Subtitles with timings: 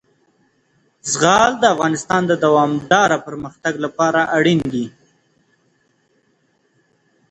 [1.11, 4.85] زغال د افغانستان د دوامداره پرمختګ لپاره اړین دي.